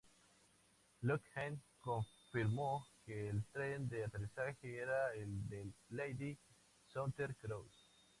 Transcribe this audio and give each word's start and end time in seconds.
Lockheed 1.03 1.59
confirmó 1.83 2.87
que 3.05 3.29
el 3.29 3.45
tren 3.51 3.87
de 3.87 4.03
aterrizaje 4.03 4.79
era 4.79 5.13
el 5.13 5.47
del 5.47 5.71
"Lady 5.89 6.39
Southern 6.91 7.35
Cross". 7.39 8.07